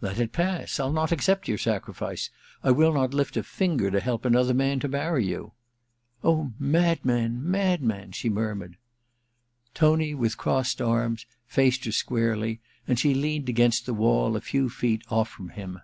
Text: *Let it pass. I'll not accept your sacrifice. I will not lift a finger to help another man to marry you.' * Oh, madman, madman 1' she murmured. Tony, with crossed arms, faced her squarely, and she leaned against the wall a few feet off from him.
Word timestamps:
*Let 0.00 0.18
it 0.18 0.32
pass. 0.32 0.80
I'll 0.80 0.92
not 0.92 1.12
accept 1.12 1.46
your 1.46 1.56
sacrifice. 1.56 2.30
I 2.64 2.72
will 2.72 2.92
not 2.92 3.14
lift 3.14 3.36
a 3.36 3.44
finger 3.44 3.92
to 3.92 4.00
help 4.00 4.24
another 4.24 4.52
man 4.52 4.80
to 4.80 4.88
marry 4.88 5.24
you.' 5.24 5.52
* 5.90 6.24
Oh, 6.24 6.50
madman, 6.58 7.48
madman 7.48 8.06
1' 8.08 8.12
she 8.18 8.28
murmured. 8.28 8.76
Tony, 9.74 10.16
with 10.16 10.36
crossed 10.36 10.82
arms, 10.82 11.26
faced 11.46 11.84
her 11.84 11.92
squarely, 11.92 12.58
and 12.88 12.98
she 12.98 13.14
leaned 13.14 13.48
against 13.48 13.86
the 13.86 13.94
wall 13.94 14.34
a 14.34 14.40
few 14.40 14.68
feet 14.68 15.02
off 15.10 15.28
from 15.28 15.50
him. 15.50 15.78